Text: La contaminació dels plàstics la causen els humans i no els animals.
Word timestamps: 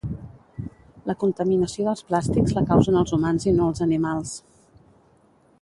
La 1.09 1.15
contaminació 1.23 1.85
dels 1.89 2.01
plàstics 2.09 2.57
la 2.61 2.65
causen 2.73 2.99
els 3.05 3.15
humans 3.19 3.49
i 3.53 3.57
no 3.61 3.71
els 3.73 3.89
animals. 3.91 4.37